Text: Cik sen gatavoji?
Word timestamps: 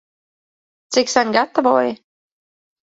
Cik 0.95 1.07
sen 1.15 1.31
gatavoji? 1.39 1.93